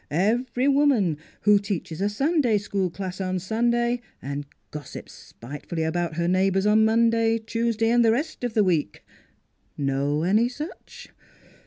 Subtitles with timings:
[0.09, 6.27] Every woman who teaches a Sunday School class on Sunday and gossips spitefully about her
[6.27, 9.05] neighbors on Mon day, Tuesday, and the rest of the week...
[9.77, 11.09] know any such?